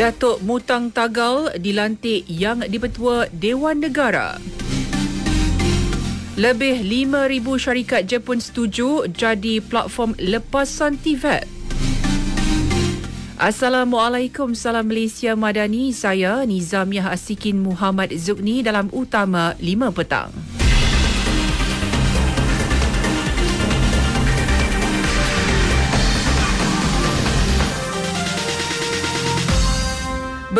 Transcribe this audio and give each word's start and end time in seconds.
Datuk 0.00 0.40
Mutang 0.40 0.88
Tagal 0.88 1.60
dilantik 1.60 2.24
yang 2.24 2.64
dipertua 2.64 3.28
Dewan 3.36 3.84
Negara. 3.84 4.40
Lebih 6.40 6.80
5,000 6.80 7.60
syarikat 7.60 8.08
Jepun 8.08 8.40
setuju 8.40 9.04
jadi 9.12 9.60
platform 9.60 10.16
lepasan 10.16 10.96
TVET. 10.96 11.44
Assalamualaikum, 13.36 14.56
salam 14.56 14.88
Malaysia 14.88 15.36
Madani. 15.36 15.92
Saya 15.92 16.48
Nizamiah 16.48 17.12
Asikin 17.12 17.60
Muhammad 17.60 18.16
Zukni 18.16 18.64
dalam 18.64 18.88
Utama 18.96 19.52
5 19.60 19.92
Petang. 19.92 20.59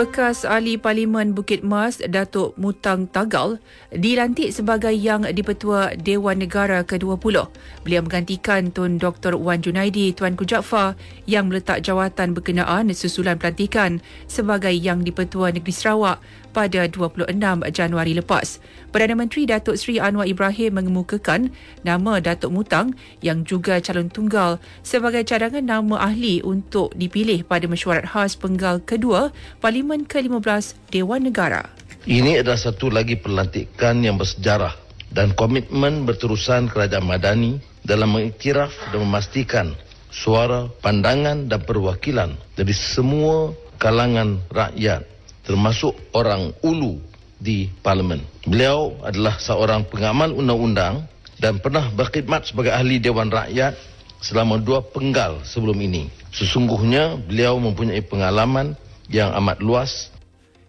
Bekas 0.00 0.48
Ahli 0.48 0.80
Parlimen 0.80 1.36
Bukit 1.36 1.60
Mas 1.60 2.00
Datuk 2.00 2.56
Mutang 2.56 3.04
Tagal 3.04 3.60
dilantik 3.92 4.48
sebagai 4.48 4.96
Yang 4.96 5.28
Dipertua 5.36 5.92
Dewan 5.92 6.40
Negara 6.40 6.80
ke-20. 6.88 7.36
Beliau 7.84 8.00
menggantikan 8.00 8.72
Tun 8.72 8.96
Dr. 8.96 9.36
Wan 9.36 9.60
Junaidi 9.60 10.16
Tuan 10.16 10.40
Jaafar 10.40 10.96
yang 11.28 11.52
meletak 11.52 11.84
jawatan 11.84 12.32
berkenaan 12.32 12.88
susulan 12.96 13.36
pelantikan 13.36 14.00
sebagai 14.24 14.72
Yang 14.72 15.12
Dipertua 15.12 15.52
Negeri 15.52 15.76
Sarawak 15.76 16.16
pada 16.56 16.88
26 16.88 17.36
Januari 17.68 18.16
lepas. 18.16 18.56
Perdana 18.90 19.14
Menteri 19.14 19.46
Datuk 19.46 19.78
Seri 19.78 20.02
Anwar 20.02 20.26
Ibrahim 20.26 20.82
mengemukakan 20.82 21.54
nama 21.86 22.18
Datuk 22.18 22.50
Mutang 22.50 22.98
yang 23.22 23.46
juga 23.46 23.78
calon 23.78 24.10
tunggal 24.10 24.58
sebagai 24.82 25.22
cadangan 25.22 25.62
nama 25.62 26.10
ahli 26.10 26.42
untuk 26.42 26.90
dipilih 26.98 27.46
pada 27.46 27.70
mesyuarat 27.70 28.10
khas 28.10 28.34
penggal 28.34 28.82
kedua 28.82 29.30
Parlimen 29.62 30.10
ke-15 30.10 30.90
Dewan 30.90 31.22
Negara. 31.22 31.70
Ini 32.02 32.42
adalah 32.42 32.58
satu 32.58 32.90
lagi 32.90 33.14
pelantikan 33.14 34.02
yang 34.02 34.18
bersejarah 34.18 34.74
dan 35.14 35.38
komitmen 35.38 36.02
berterusan 36.02 36.66
kerajaan 36.66 37.06
Madani 37.06 37.62
dalam 37.86 38.10
mengiktiraf 38.18 38.74
dan 38.90 39.06
memastikan 39.06 39.66
suara, 40.10 40.66
pandangan 40.82 41.46
dan 41.46 41.62
perwakilan 41.62 42.34
dari 42.58 42.74
semua 42.74 43.54
kalangan 43.78 44.42
rakyat 44.50 45.06
termasuk 45.46 45.94
orang 46.10 46.50
ulu 46.66 47.09
di 47.40 47.72
parlimen. 47.80 48.20
Beliau 48.44 48.94
adalah 49.00 49.40
seorang 49.40 49.88
pengamal 49.88 50.36
undang-undang 50.36 51.08
dan 51.40 51.58
pernah 51.58 51.88
berkhidmat 51.88 52.52
sebagai 52.52 52.70
ahli 52.70 53.00
Dewan 53.00 53.32
Rakyat 53.32 53.74
selama 54.20 54.60
dua 54.60 54.84
penggal 54.84 55.40
sebelum 55.42 55.80
ini. 55.80 56.12
Sesungguhnya 56.30 57.16
beliau 57.16 57.56
mempunyai 57.56 58.04
pengalaman 58.04 58.76
yang 59.08 59.32
amat 59.40 59.64
luas. 59.64 60.12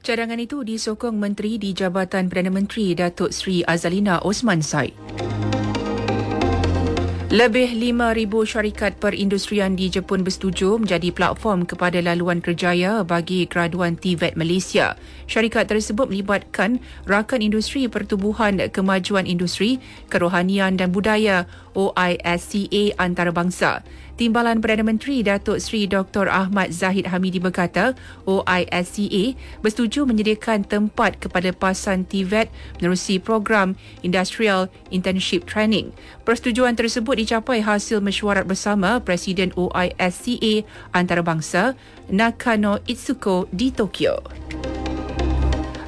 Cadangan 0.02 0.42
itu 0.42 0.66
disokong 0.66 1.14
Menteri 1.14 1.62
di 1.62 1.78
Jabatan 1.78 2.26
Perdana 2.26 2.50
Menteri 2.50 2.98
Datuk 2.98 3.30
Seri 3.30 3.62
Azalina 3.62 4.18
Osman 4.26 4.66
Said. 4.66 4.98
Lebih 7.32 7.80
5,000 7.80 8.28
syarikat 8.44 9.00
perindustrian 9.00 9.72
di 9.80 9.88
Jepun 9.88 10.20
bersetuju 10.20 10.76
menjadi 10.76 11.16
platform 11.16 11.64
kepada 11.64 12.04
laluan 12.04 12.44
kerjaya 12.44 13.08
bagi 13.08 13.48
graduan 13.48 13.96
TVET 13.96 14.36
Malaysia. 14.36 15.00
Syarikat 15.32 15.72
tersebut 15.72 16.12
melibatkan 16.12 16.84
Rakan 17.08 17.40
Industri 17.40 17.88
Pertubuhan 17.88 18.59
Kemajuan 18.68 19.24
Industri, 19.24 19.80
Kerohanian 20.12 20.76
dan 20.76 20.92
Budaya 20.92 21.48
OISCA 21.74 22.96
antarabangsa. 22.98 23.86
Timbalan 24.22 24.62
Perdana 24.62 24.86
Menteri 24.86 25.26
Datuk 25.26 25.58
Seri 25.58 25.90
Dr. 25.90 26.30
Ahmad 26.30 26.70
Zahid 26.70 27.10
Hamidi 27.10 27.42
berkata 27.42 27.98
OISCA 28.30 29.34
bersetuju 29.66 30.06
menyediakan 30.06 30.62
tempat 30.62 31.18
kepada 31.18 31.50
pasan 31.50 32.06
TVET 32.06 32.52
menerusi 32.78 33.18
program 33.18 33.74
Industrial 34.06 34.70
Internship 34.94 35.50
Training. 35.50 35.90
Persetujuan 36.22 36.78
tersebut 36.78 37.18
dicapai 37.18 37.66
hasil 37.66 37.98
mesyuarat 37.98 38.46
bersama 38.46 39.02
Presiden 39.02 39.50
OISCA 39.58 40.70
antarabangsa 40.94 41.74
Nakano 42.12 42.78
Itsuko 42.86 43.50
di 43.50 43.74
Tokyo. 43.74 44.22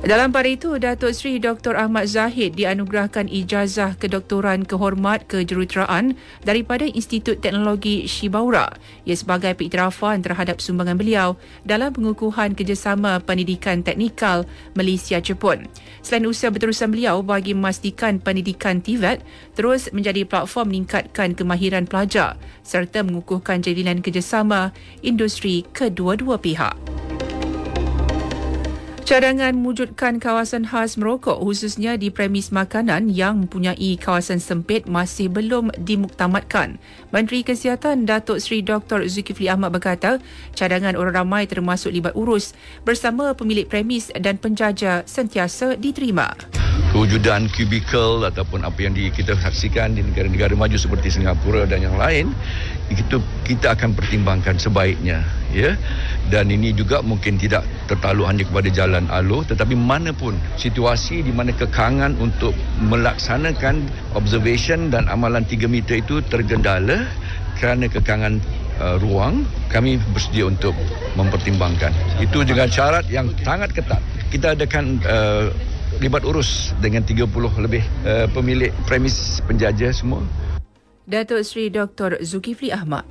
Dalam 0.03 0.35
pada 0.35 0.51
itu, 0.51 0.75
Datuk 0.75 1.15
Seri 1.15 1.39
Dr. 1.39 1.79
Ahmad 1.79 2.11
Zahid 2.11 2.59
dianugerahkan 2.59 3.31
ijazah 3.31 3.95
kedoktoran 3.95 4.67
kehormat 4.67 5.23
kejuruteraan 5.31 6.19
daripada 6.43 6.83
Institut 6.83 7.39
Teknologi 7.39 8.03
Shibaura 8.03 8.67
ia 9.07 9.15
sebagai 9.15 9.55
pengiktirafan 9.55 10.19
terhadap 10.19 10.59
sumbangan 10.59 10.99
beliau 10.99 11.39
dalam 11.63 11.95
pengukuhan 11.95 12.51
kerjasama 12.51 13.23
pendidikan 13.23 13.79
teknikal 13.79 14.43
Malaysia-Jepun. 14.75 15.71
Selain 16.03 16.27
usaha 16.27 16.51
berterusan 16.51 16.91
beliau 16.91 17.23
bagi 17.23 17.55
memastikan 17.55 18.19
pendidikan 18.19 18.83
TVET 18.83 19.23
terus 19.55 19.87
menjadi 19.95 20.27
platform 20.27 20.75
meningkatkan 20.75 21.31
kemahiran 21.31 21.87
pelajar 21.87 22.35
serta 22.59 23.07
mengukuhkan 23.07 23.63
jalinan 23.63 24.03
kerjasama 24.03 24.75
industri 24.99 25.63
kedua-dua 25.71 26.43
pihak. 26.43 26.75
Cadangan 29.03 29.51
mewujudkan 29.51 30.15
kawasan 30.15 30.63
khas 30.63 30.95
merokok 30.95 31.43
khususnya 31.43 31.99
di 31.99 32.07
premis 32.07 32.55
makanan 32.55 33.11
yang 33.11 33.43
mempunyai 33.43 33.99
kawasan 33.99 34.39
sempit 34.39 34.87
masih 34.87 35.27
belum 35.27 35.75
dimuktamadkan. 35.75 36.79
Menteri 37.11 37.43
Kesihatan 37.43 38.07
Datuk 38.07 38.39
Seri 38.39 38.63
Dr. 38.63 39.03
Zulkifli 39.11 39.51
Ahmad 39.51 39.75
berkata, 39.75 40.23
cadangan 40.55 40.95
orang 40.95 41.19
ramai 41.19 41.43
termasuk 41.51 41.91
libat 41.91 42.15
urus 42.15 42.55
bersama 42.87 43.35
pemilik 43.35 43.67
premis 43.67 44.07
dan 44.15 44.39
penjaja 44.39 45.03
sentiasa 45.03 45.75
diterima 45.75 46.31
kewujudan 46.93 47.49
kubikel 47.49 48.21
ataupun 48.21 48.61
apa 48.61 48.77
yang 48.85 48.93
kita 48.93 49.33
saksikan 49.41 49.97
di 49.97 50.05
negara-negara 50.05 50.53
maju 50.53 50.77
seperti 50.77 51.09
Singapura 51.09 51.65
dan 51.65 51.81
yang 51.81 51.97
lain 51.97 52.29
itu 52.97 53.17
kita 53.43 53.73
akan 53.73 53.97
pertimbangkan 53.97 54.57
sebaiknya 54.57 55.25
ya. 55.51 55.75
Dan 56.29 56.49
ini 56.49 56.73
juga 56.73 57.03
mungkin 57.03 57.37
tidak 57.37 57.65
tertaluk 57.89 58.25
hanya 58.29 58.43
kepada 58.47 58.69
jalan 58.71 59.05
alo 59.11 59.45
tetapi 59.45 59.75
mana 59.77 60.15
pun 60.15 60.37
situasi 60.57 61.21
di 61.25 61.31
mana 61.33 61.53
kekangan 61.53 62.17
untuk 62.17 62.53
melaksanakan 62.81 63.85
observation 64.17 64.89
dan 64.93 65.05
amalan 65.09 65.45
3 65.45 65.65
meter 65.69 65.99
itu 66.01 66.23
tergendala 66.29 67.05
kerana 67.59 67.85
kekangan 67.87 68.41
uh, 68.81 68.97
ruang 68.99 69.45
kami 69.69 70.01
bersedia 70.13 70.49
untuk 70.49 70.73
mempertimbangkan. 71.13 71.93
Itu 72.21 72.41
dengan 72.45 72.69
syarat 72.69 73.05
yang 73.09 73.29
sangat 73.41 73.73
ketat. 73.73 74.01
Kita 74.33 74.57
adakan 74.57 75.01
uh, 75.05 75.53
libat 76.01 76.25
urus 76.25 76.73
dengan 76.81 77.05
30 77.05 77.29
lebih 77.61 77.83
uh, 78.05 78.25
pemilik 78.33 78.73
premis 78.89 79.41
penjajah 79.45 79.93
semua. 79.93 80.25
Datuk 81.03 81.43
Seri 81.43 81.67
Dr. 81.67 82.23
Zulkifli 82.23 82.71
Ahmad. 82.71 83.03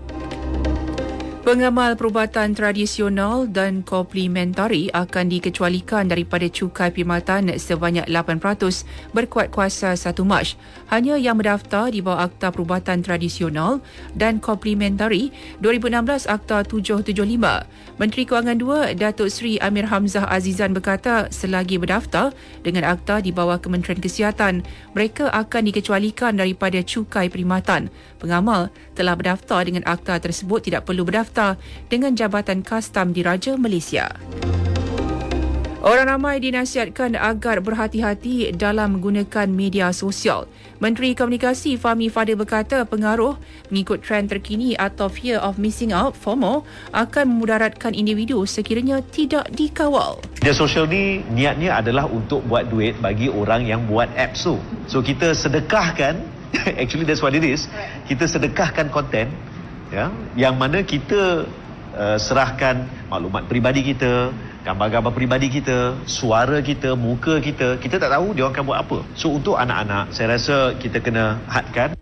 Pengamal 1.43 1.99
perubatan 1.99 2.55
tradisional 2.55 3.51
dan 3.51 3.83
komplementari 3.83 4.95
akan 4.95 5.27
dikecualikan 5.27 6.07
daripada 6.07 6.47
cukai 6.47 6.95
perkhidmatan 6.95 7.59
sebanyak 7.59 8.07
8% 8.07 8.87
berkuat 9.11 9.51
kuasa 9.51 9.99
1 9.99 10.23
Mac. 10.23 10.55
Hanya 10.95 11.19
yang 11.19 11.43
mendaftar 11.43 11.91
di 11.91 11.99
bawah 11.99 12.31
Akta 12.31 12.55
Perubatan 12.55 13.03
Tradisional 13.03 13.83
dan 14.15 14.39
Komplementari 14.39 15.35
2016 15.59 16.31
Akta 16.31 16.63
775. 16.63 17.11
Menteri 17.99 18.23
Kewangan 18.23 18.57
2 18.95 18.95
Datuk 19.03 19.27
Seri 19.27 19.59
Amir 19.59 19.91
Hamzah 19.91 20.31
Azizan 20.31 20.71
berkata 20.71 21.27
selagi 21.35 21.75
berdaftar 21.75 22.31
dengan 22.63 22.87
akta 22.87 23.19
di 23.19 23.35
bawah 23.35 23.59
Kementerian 23.59 23.99
Kesihatan, 23.99 24.63
mereka 24.95 25.27
akan 25.35 25.67
dikecualikan 25.75 26.39
daripada 26.39 26.79
cukai 26.87 27.27
perkhidmatan. 27.27 27.91
Pengamal 28.23 28.71
telah 28.95 29.19
berdaftar 29.19 29.67
dengan 29.67 29.83
akta 29.91 30.23
tersebut 30.23 30.71
tidak 30.71 30.87
perlu 30.87 31.03
berdaftar 31.03 31.32
daftar 31.33 31.57
dengan 31.89 32.13
Jabatan 32.13 32.61
Kastam 32.61 33.17
Diraja 33.17 33.57
Malaysia. 33.57 34.13
Orang 35.83 36.07
ramai 36.07 36.39
dinasihatkan 36.39 37.19
agar 37.19 37.59
berhati-hati 37.59 38.55
dalam 38.55 38.95
menggunakan 39.01 39.51
media 39.51 39.91
sosial. 39.91 40.47
Menteri 40.79 41.11
Komunikasi 41.19 41.75
Fahmi 41.75 42.07
Fadil 42.07 42.39
berkata 42.39 42.87
pengaruh 42.87 43.35
mengikut 43.67 43.99
trend 43.99 44.31
terkini 44.31 44.79
atau 44.79 45.11
fear 45.11 45.43
of 45.43 45.59
missing 45.59 45.91
out 45.91 46.15
FOMO 46.15 46.63
akan 46.95 47.35
memudaratkan 47.35 47.99
individu 47.99 48.47
sekiranya 48.47 49.03
tidak 49.11 49.51
dikawal. 49.59 50.23
Media 50.39 50.55
sosial 50.55 50.87
ni 50.87 51.27
niatnya 51.35 51.75
adalah 51.83 52.07
untuk 52.07 52.47
buat 52.47 52.71
duit 52.71 52.95
bagi 53.03 53.27
orang 53.27 53.67
yang 53.67 53.83
buat 53.91 54.07
apps 54.15 54.47
tu. 54.47 54.63
So 54.87 55.03
kita 55.03 55.35
sedekahkan, 55.35 56.15
actually 56.79 57.11
that's 57.11 57.27
what 57.27 57.35
it 57.35 57.43
is, 57.43 57.67
kita 58.07 58.31
sedekahkan 58.31 58.87
konten 58.95 59.35
ya 59.93 60.09
yang 60.35 60.57
mana 60.57 60.81
kita 60.81 61.45
uh, 61.95 62.19
serahkan 62.19 62.89
maklumat 63.13 63.45
peribadi 63.47 63.85
kita 63.93 64.33
gambar-gambar 64.63 65.13
peribadi 65.13 65.51
kita 65.51 65.99
suara 66.07 66.63
kita 66.63 66.95
muka 66.95 67.43
kita. 67.43 67.77
Kita 67.83 67.99
tak 67.99 68.11
tahu 68.15 68.33
dia 68.35 68.47
akan 68.49 68.63
buat 68.63 68.79
apa. 68.79 68.99
So 69.19 69.35
untuk 69.35 69.59
anak-anak 69.59 70.15
saya 70.15 70.39
rasa 70.39 70.75
kita 70.79 71.03
kena 71.03 71.39
hadkan. 71.51 71.99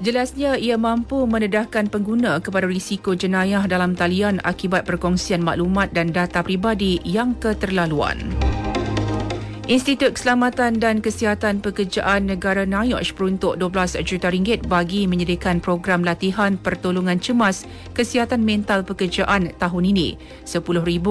Jelasnya 0.00 0.56
ia 0.56 0.80
mampu 0.80 1.28
mendedahkan 1.28 1.92
pengguna 1.92 2.40
kepada 2.40 2.64
risiko 2.64 3.12
jenayah 3.12 3.68
dalam 3.68 3.92
talian 3.92 4.40
akibat 4.40 4.88
perkongsian 4.88 5.44
maklumat 5.44 5.92
dan 5.92 6.08
data 6.08 6.40
pribadi 6.40 7.04
yang 7.04 7.36
keterlaluan. 7.36 8.32
Institut 9.68 10.16
Keselamatan 10.16 10.80
dan 10.80 11.04
Kesihatan 11.04 11.60
Pekerjaan 11.60 12.24
Negara 12.24 12.64
NIOSH 12.64 13.12
peruntuk 13.12 13.60
12 13.60 14.00
juta 14.08 14.32
ringgit 14.32 14.64
bagi 14.64 15.04
menyediakan 15.04 15.60
program 15.60 16.00
latihan 16.00 16.56
pertolongan 16.56 17.20
cemas 17.20 17.68
kesihatan 17.92 18.40
mental 18.40 18.80
pekerjaan 18.88 19.52
tahun 19.60 19.84
ini. 19.92 20.16
10,000 20.48 20.64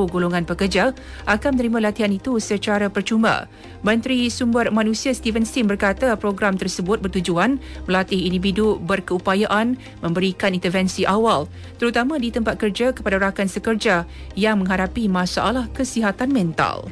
golongan 0.09 0.49
pekerja 0.49 0.97
akan 1.29 1.51
menerima 1.53 1.93
latihan 1.93 2.09
itu 2.09 2.41
secara 2.41 2.89
percuma. 2.89 3.45
Menteri 3.85 4.33
Sumber 4.33 4.73
Manusia 4.73 5.13
Steven 5.13 5.45
Sim 5.45 5.69
berkata 5.69 6.17
program 6.17 6.57
tersebut 6.57 7.05
bertujuan 7.05 7.61
melatih 7.85 8.17
individu 8.17 8.81
berkeupayaan 8.81 9.77
memberikan 10.01 10.57
intervensi 10.57 11.05
awal 11.05 11.45
terutama 11.77 12.17
di 12.17 12.33
tempat 12.33 12.57
kerja 12.57 12.97
kepada 12.97 13.21
rakan 13.21 13.45
sekerja 13.45 14.09
yang 14.33 14.57
menghadapi 14.65 15.05
masalah 15.05 15.69
kesihatan 15.77 16.33
mental. 16.33 16.89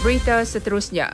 Berita 0.00 0.40
seterusnya. 0.48 1.12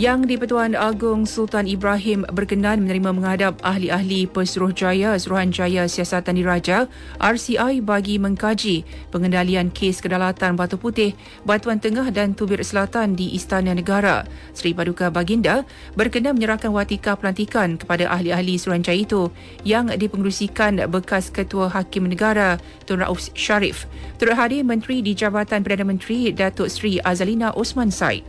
Yang 0.00 0.32
di-Pertuan 0.32 0.72
Agong 0.72 1.28
Sultan 1.28 1.68
Ibrahim 1.68 2.24
berkenan 2.32 2.88
menerima 2.88 3.12
menghadap 3.12 3.60
ahli-ahli 3.60 4.24
Pesuruhjaya 4.24 5.12
Suruhanjaya 5.20 5.84
Siasatan 5.84 6.40
Diraja 6.40 6.88
RCI 7.20 7.84
bagi 7.84 8.16
mengkaji 8.16 8.88
pengendalian 9.12 9.68
kes 9.68 10.00
kedalatan 10.00 10.56
Batu 10.56 10.80
Putih, 10.80 11.12
Batuan 11.44 11.84
Tengah 11.84 12.08
dan 12.16 12.32
Tubir 12.32 12.64
Selatan 12.64 13.12
di 13.12 13.36
Istana 13.36 13.76
Negara. 13.76 14.24
Seri 14.56 14.72
Paduka 14.72 15.12
Baginda 15.12 15.68
berkenan 15.92 16.40
menyerahkan 16.40 16.72
watika 16.72 17.12
pelantikan 17.20 17.76
kepada 17.76 18.08
ahli-ahli 18.08 18.56
Suruhanjaya 18.56 19.04
itu 19.04 19.28
yang 19.68 19.92
dipengerusikan 19.92 20.80
bekas 20.88 21.28
Ketua 21.28 21.68
Hakim 21.68 22.08
Negara 22.08 22.56
Tun 22.88 23.04
Rauf 23.04 23.28
Sharif. 23.36 23.84
Turut 24.16 24.32
hadir 24.32 24.64
Menteri 24.64 25.04
di 25.04 25.12
Jabatan 25.12 25.60
Perdana 25.60 25.84
Menteri 25.84 26.32
Datuk 26.32 26.72
Seri 26.72 26.96
Azalina 27.04 27.52
Osman 27.52 27.92
Said. 27.92 28.24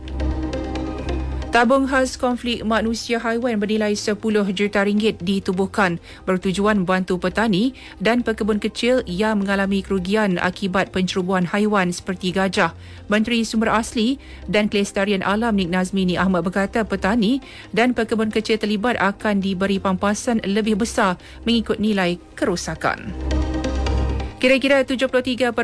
Tabung 1.52 1.84
khas 1.84 2.16
konflik 2.16 2.64
manusia 2.64 3.20
haiwan 3.20 3.60
bernilai 3.60 3.92
10 3.92 4.16
juta 4.56 4.80
ringgit 4.88 5.20
ditubuhkan 5.20 6.00
bertujuan 6.24 6.80
membantu 6.80 7.20
petani 7.20 7.76
dan 8.00 8.24
pekebun 8.24 8.56
kecil 8.56 9.04
yang 9.04 9.44
mengalami 9.44 9.84
kerugian 9.84 10.40
akibat 10.40 10.88
pencerobohan 10.96 11.44
haiwan 11.44 11.92
seperti 11.92 12.32
gajah. 12.32 12.72
Menteri 13.12 13.44
Sumber 13.44 13.68
Asli 13.68 14.16
dan 14.48 14.72
Kelestarian 14.72 15.20
Alam 15.20 15.60
Nik 15.60 15.68
Nazmini 15.68 16.16
Ahmad 16.16 16.48
berkata 16.48 16.88
petani 16.88 17.44
dan 17.76 17.92
pekebun 17.92 18.32
kecil 18.32 18.56
terlibat 18.56 18.96
akan 18.96 19.44
diberi 19.44 19.76
pampasan 19.76 20.40
lebih 20.48 20.80
besar 20.80 21.20
mengikut 21.44 21.76
nilai 21.76 22.16
kerosakan. 22.32 23.12
Kira-kira 24.42 24.82
73.13% 24.82 25.54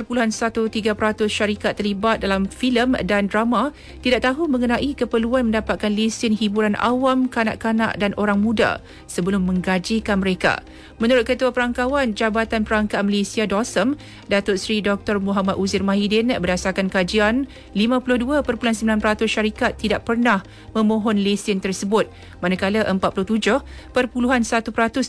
syarikat 1.27 1.75
terlibat 1.75 2.23
dalam 2.23 2.47
filem 2.47 2.95
dan 3.03 3.27
drama 3.27 3.75
tidak 4.07 4.23
tahu 4.23 4.47
mengenai 4.47 4.95
keperluan 4.95 5.51
mendapatkan 5.51 5.91
lesen 5.91 6.31
hiburan 6.31 6.79
awam 6.79 7.27
kanak-kanak 7.27 7.99
dan 7.99 8.15
orang 8.15 8.39
muda 8.39 8.79
sebelum 9.11 9.51
menggajikan 9.51 10.23
mereka. 10.23 10.63
Menurut 11.03 11.27
Ketua 11.27 11.51
Perangkawan 11.51 12.15
Jabatan 12.15 12.63
Perangkat 12.63 13.03
Malaysia 13.03 13.51
DOSM, 13.51 13.99
Datuk 14.31 14.63
Seri 14.63 14.79
Dr. 14.79 15.19
Muhammad 15.19 15.59
Uzir 15.59 15.83
Mahidin 15.83 16.31
berdasarkan 16.39 16.87
kajian, 16.87 17.51
52.9% 17.75 18.47
syarikat 19.27 19.75
tidak 19.75 20.07
pernah 20.07 20.47
memohon 20.79 21.19
lesen 21.19 21.59
tersebut, 21.59 22.07
manakala 22.39 22.87
47.1% 22.87 23.59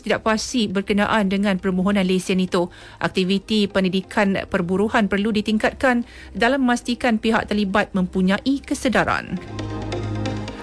tidak 0.02 0.26
pasti 0.26 0.66
berkenaan 0.66 1.30
dengan 1.30 1.54
permohonan 1.62 2.02
lesen 2.02 2.42
itu. 2.42 2.66
Aktiviti 2.98 3.59
pendidikan 3.66 4.38
perburuhan 4.48 5.10
perlu 5.10 5.34
ditingkatkan 5.34 6.06
dalam 6.32 6.64
memastikan 6.64 7.18
pihak 7.18 7.50
terlibat 7.50 7.92
mempunyai 7.92 8.62
kesedaran. 8.62 9.36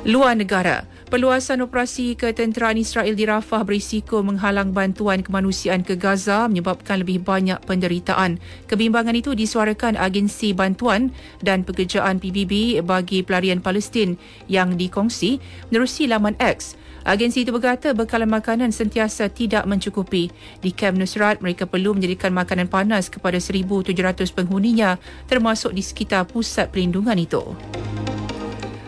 Luar 0.08 0.40
negara, 0.40 0.88
Perluasan 1.08 1.64
operasi 1.64 2.20
ketenteraan 2.20 2.76
Israel 2.76 3.16
di 3.16 3.24
Rafah 3.24 3.64
berisiko 3.64 4.20
menghalang 4.28 4.76
bantuan 4.76 5.24
kemanusiaan 5.24 5.80
ke 5.80 5.96
Gaza 5.96 6.52
menyebabkan 6.52 7.00
lebih 7.00 7.24
banyak 7.24 7.64
penderitaan. 7.64 8.44
Kebimbangan 8.68 9.16
itu 9.16 9.32
disuarakan 9.32 9.96
Agensi 9.96 10.52
Bantuan 10.52 11.16
dan 11.40 11.64
Pekerjaan 11.64 12.20
PBB 12.20 12.84
bagi 12.84 13.24
pelarian 13.24 13.64
Palestin 13.64 14.20
yang 14.52 14.76
dikongsi 14.76 15.40
menerusi 15.72 16.12
laman 16.12 16.36
X. 16.44 16.76
Agensi 17.08 17.48
itu 17.48 17.56
berkata 17.56 17.96
bekalan 17.96 18.28
makanan 18.28 18.76
sentiasa 18.76 19.32
tidak 19.32 19.64
mencukupi. 19.64 20.28
Di 20.60 20.76
Camp 20.76 21.00
Nusrat, 21.00 21.40
mereka 21.40 21.64
perlu 21.64 21.96
menjadikan 21.96 22.36
makanan 22.36 22.68
panas 22.68 23.08
kepada 23.08 23.40
1,700 23.40 23.96
penghuninya 24.36 25.00
termasuk 25.32 25.72
di 25.72 25.80
sekitar 25.80 26.28
pusat 26.28 26.68
perlindungan 26.68 27.16
itu. 27.16 27.56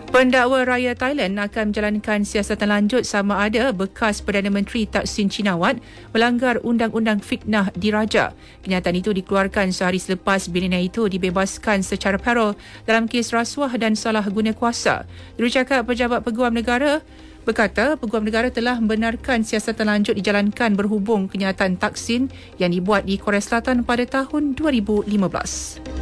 Pendakwa 0.10 0.66
Raya 0.66 0.98
Thailand 0.98 1.38
akan 1.38 1.70
menjalankan 1.70 2.26
siasatan 2.26 2.74
lanjut 2.74 3.06
sama 3.06 3.46
ada 3.46 3.70
bekas 3.70 4.26
Perdana 4.26 4.50
Menteri 4.50 4.90
Taksin 4.90 5.30
Chinawat 5.30 5.78
melanggar 6.18 6.58
Undang-Undang 6.66 7.22
Fitnah 7.22 7.70
Diraja. 7.78 8.34
Kenyataan 8.66 8.98
itu 8.98 9.14
dikeluarkan 9.14 9.70
sehari 9.70 10.02
selepas 10.02 10.50
bininya 10.50 10.82
itu 10.82 11.06
dibebaskan 11.06 11.86
secara 11.86 12.18
parol 12.18 12.58
dalam 12.90 13.06
kes 13.06 13.30
rasuah 13.30 13.70
dan 13.78 13.94
salah 13.94 14.26
guna 14.26 14.50
kuasa. 14.50 15.06
Jurucakap 15.38 15.86
Pejabat 15.86 16.26
Peguam 16.26 16.58
Negara 16.58 17.06
berkata 17.46 17.94
Peguam 17.94 18.26
Negara 18.26 18.50
telah 18.50 18.82
membenarkan 18.82 19.46
siasatan 19.46 19.94
lanjut 19.94 20.18
dijalankan 20.18 20.74
berhubung 20.74 21.30
kenyataan 21.30 21.78
Taksin 21.78 22.34
yang 22.58 22.74
dibuat 22.74 23.06
di 23.06 23.22
Korea 23.22 23.46
Selatan 23.46 23.86
pada 23.86 24.10
tahun 24.10 24.58
2015. 24.58 25.99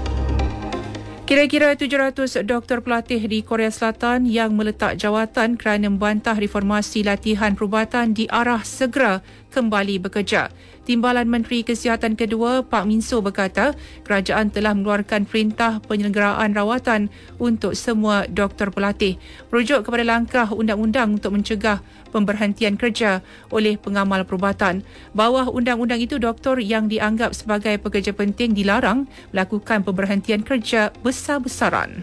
Kira-kira 1.28 1.76
700 1.76 2.48
doktor 2.48 2.80
pelatih 2.80 3.20
di 3.28 3.44
Korea 3.44 3.68
Selatan 3.68 4.24
yang 4.24 4.56
meletak 4.56 4.96
jawatan 4.96 5.60
kerana 5.60 5.92
membantah 5.92 6.40
reformasi 6.40 7.04
latihan 7.04 7.52
perubatan 7.52 8.16
di 8.16 8.32
arah 8.32 8.64
segera 8.64 9.20
kembali 9.52 10.02
bekerja. 10.04 10.52
Timbalan 10.88 11.28
Menteri 11.28 11.68
Kesihatan 11.68 12.16
kedua, 12.16 12.64
Pak 12.64 12.88
Minso 12.88 13.20
berkata, 13.20 13.76
kerajaan 14.08 14.48
telah 14.48 14.72
mengeluarkan 14.72 15.28
perintah 15.28 15.84
penyelenggaraan 15.84 16.56
rawatan 16.56 17.12
untuk 17.44 17.76
semua 17.76 18.24
doktor 18.32 18.72
pelatih. 18.72 19.20
Merujuk 19.52 19.84
kepada 19.84 20.08
langkah 20.08 20.48
undang-undang 20.48 21.20
untuk 21.20 21.36
mencegah 21.36 21.84
pemberhentian 22.16 22.80
kerja 22.80 23.20
oleh 23.52 23.76
pengamal 23.76 24.24
perubatan. 24.24 24.80
Bawah 25.12 25.52
undang-undang 25.52 26.00
itu, 26.00 26.16
doktor 26.24 26.64
yang 26.64 26.88
dianggap 26.88 27.36
sebagai 27.36 27.76
pekerja 27.84 28.16
penting 28.16 28.56
dilarang 28.56 29.12
melakukan 29.36 29.84
pemberhentian 29.84 30.40
kerja 30.40 30.96
besar-besaran. 31.04 32.00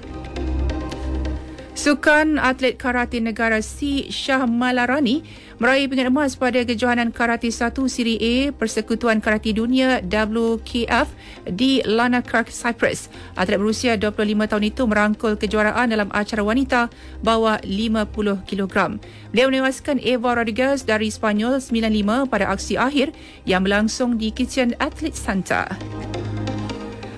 Sukan 1.75 2.39
atlet 2.39 2.79
karate 2.79 3.19
negara 3.19 3.59
C 3.59 4.07
Shah 4.07 4.47
Malarani 4.47 5.27
meraih 5.59 5.91
pingat 5.91 6.07
emas 6.07 6.39
pada 6.39 6.63
kejohanan 6.63 7.11
karate 7.11 7.51
1 7.51 7.75
Siri 7.91 8.15
A 8.15 8.35
Persekutuan 8.55 9.19
Karate 9.19 9.51
Dunia 9.51 9.99
WKF 9.99 11.11
di 11.51 11.83
Lanark, 11.83 12.47
Cyprus. 12.47 13.11
Atlet 13.35 13.59
berusia 13.59 13.99
25 13.99 14.23
tahun 14.47 14.65
itu 14.71 14.83
merangkul 14.87 15.35
kejuaraan 15.35 15.91
dalam 15.91 16.15
acara 16.15 16.47
wanita 16.47 16.95
bawah 17.27 17.59
50 17.67 18.47
kg. 18.47 19.03
Beliau 19.35 19.51
menewaskan 19.51 19.99
Eva 19.99 20.39
Rodriguez 20.39 20.87
dari 20.87 21.11
Spanyol 21.11 21.59
95 21.59 22.31
pada 22.31 22.55
aksi 22.55 22.79
akhir 22.79 23.11
yang 23.51 23.67
berlangsung 23.67 24.15
di 24.15 24.31
Kitchen 24.31 24.79
Athlete 24.79 25.19
Center. 25.19 25.67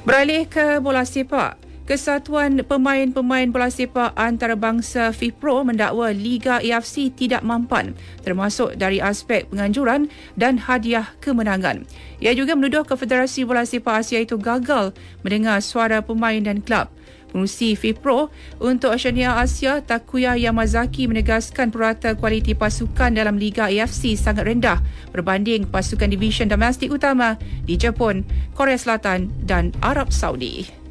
Beralih 0.08 0.48
ke 0.48 0.80
bola 0.80 1.04
sepak. 1.04 1.65
Kesatuan 1.86 2.58
Pemain-Pemain 2.66 3.46
Bola 3.54 3.70
Sepak 3.70 4.10
Antarabangsa 4.18 5.14
FIPRO 5.14 5.62
mendakwa 5.62 6.10
Liga 6.10 6.58
AFC 6.58 7.14
tidak 7.14 7.46
mampan 7.46 7.94
termasuk 8.26 8.74
dari 8.74 8.98
aspek 8.98 9.46
penganjuran 9.46 10.10
dan 10.34 10.58
hadiah 10.58 11.14
kemenangan. 11.22 11.86
Ia 12.18 12.34
juga 12.34 12.58
menuduh 12.58 12.82
Konfederasi 12.82 13.46
Bola 13.46 13.62
Sepak 13.62 14.02
Asia 14.02 14.18
itu 14.18 14.34
gagal 14.34 14.98
mendengar 15.22 15.62
suara 15.62 16.02
pemain 16.02 16.42
dan 16.42 16.58
klub. 16.58 16.90
Pengurusi 17.30 17.78
FIPRO 17.78 18.34
untuk 18.58 18.90
Oceania 18.90 19.38
Asia 19.38 19.78
Takuya 19.78 20.34
Yamazaki 20.34 21.06
menegaskan 21.06 21.70
purata 21.70 22.18
kualiti 22.18 22.58
pasukan 22.58 23.14
dalam 23.14 23.38
Liga 23.38 23.70
AFC 23.70 24.18
sangat 24.18 24.42
rendah 24.42 24.82
berbanding 25.14 25.62
pasukan 25.70 26.10
division 26.10 26.50
domestik 26.50 26.90
utama 26.90 27.38
di 27.62 27.78
Jepun, 27.78 28.26
Korea 28.58 28.74
Selatan 28.74 29.30
dan 29.46 29.70
Arab 29.86 30.10
Saudi 30.10 30.85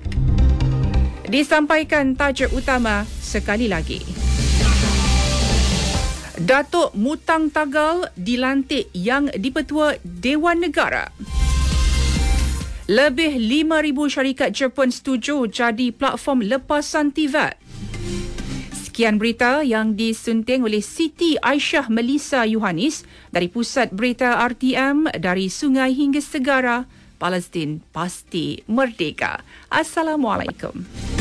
disampaikan 1.28 2.14
tajuk 2.14 2.54
utama 2.54 3.04
sekali 3.22 3.70
lagi. 3.70 4.02
Datuk 6.36 6.92
Mutang 6.94 7.48
Tagal 7.48 8.12
dilantik 8.20 8.92
yang 8.92 9.32
dipertua 9.34 9.96
Dewan 10.04 10.60
Negara. 10.60 11.08
Lebih 12.86 13.42
5,000 13.42 14.14
syarikat 14.14 14.50
Jepun 14.54 14.94
setuju 14.94 15.50
jadi 15.50 15.90
platform 15.90 16.46
lepasan 16.46 17.10
TVET. 17.10 17.58
Sekian 18.76 19.18
berita 19.18 19.66
yang 19.66 19.98
disunting 19.98 20.62
oleh 20.62 20.86
Siti 20.86 21.36
Aisyah 21.42 21.90
Melissa 21.90 22.46
Yohanis 22.46 23.04
dari 23.34 23.50
Pusat 23.50 23.92
Berita 23.92 24.38
RTM 24.40 25.18
dari 25.18 25.50
Sungai 25.50 25.98
hingga 25.98 26.22
Segara, 26.22 26.86
Palestin 27.18 27.82
pasti 27.90 28.62
merdeka. 28.70 29.42
Assalamualaikum. 29.68 31.15